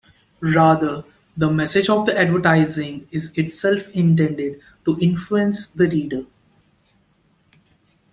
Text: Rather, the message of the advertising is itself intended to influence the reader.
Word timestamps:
Rather, 0.55 1.03
the 1.37 1.47
message 1.51 1.87
of 1.87 2.07
the 2.07 2.19
advertising 2.19 3.07
is 3.11 3.37
itself 3.37 3.87
intended 3.89 4.59
to 4.83 4.97
influence 4.99 5.67
the 5.67 5.87
reader. 5.87 6.25